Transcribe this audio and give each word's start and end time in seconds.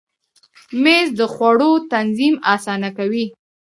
مېز 0.83 1.07
د 1.19 1.21
خوړو 1.33 1.71
تنظیم 1.93 2.35
اسانه 2.53 2.89
کوي. 2.97 3.25